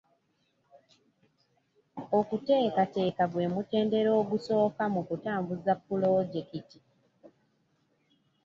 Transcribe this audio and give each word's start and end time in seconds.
Okuteekateeka 2.19 3.23
gwe 3.31 3.45
mutendera 3.53 4.09
ogusooka 4.21 4.83
mu 4.93 5.01
kutambuza 5.07 5.71
pulojekiti. 5.85 6.79